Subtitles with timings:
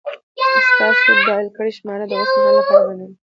[0.69, 3.09] ستاسو ډائل کړې شمېره د اوس مهال لپاره بنده ده